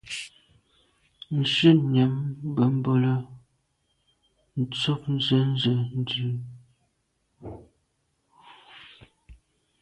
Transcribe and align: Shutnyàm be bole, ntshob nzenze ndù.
Shutnyàm 1.53 2.13
be 2.53 2.65
bole, 2.83 3.13
ntshob 4.59 5.01
nzenze 5.15 5.73
ndù. 5.97 6.27